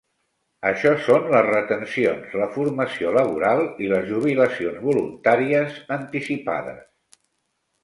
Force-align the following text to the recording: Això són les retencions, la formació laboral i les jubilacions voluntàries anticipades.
Això 0.69 0.93
són 1.07 1.27
les 1.33 1.43
retencions, 1.49 2.31
la 2.43 2.47
formació 2.55 3.13
laboral 3.19 3.63
i 3.87 3.91
les 3.93 4.09
jubilacions 4.13 4.83
voluntàries 4.89 5.79
anticipades. 6.01 6.85